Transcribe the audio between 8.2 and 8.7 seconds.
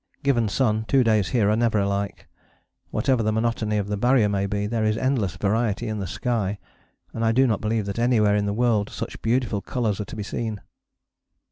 in the